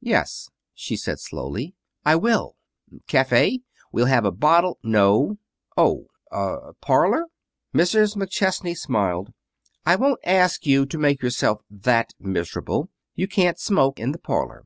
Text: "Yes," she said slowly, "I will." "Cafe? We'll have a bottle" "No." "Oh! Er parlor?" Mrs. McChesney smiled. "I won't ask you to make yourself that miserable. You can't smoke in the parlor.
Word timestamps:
"Yes," 0.00 0.48
she 0.72 0.96
said 0.96 1.20
slowly, 1.20 1.74
"I 2.02 2.16
will." 2.16 2.56
"Cafe? 3.08 3.60
We'll 3.92 4.06
have 4.06 4.24
a 4.24 4.30
bottle" 4.32 4.78
"No." 4.98 5.36
"Oh! 5.76 6.06
Er 6.32 6.72
parlor?" 6.80 7.26
Mrs. 7.74 8.16
McChesney 8.16 8.74
smiled. 8.74 9.34
"I 9.84 9.96
won't 9.96 10.20
ask 10.24 10.64
you 10.64 10.86
to 10.86 10.96
make 10.96 11.20
yourself 11.20 11.60
that 11.68 12.14
miserable. 12.18 12.88
You 13.16 13.28
can't 13.28 13.58
smoke 13.60 14.00
in 14.00 14.12
the 14.12 14.18
parlor. 14.18 14.64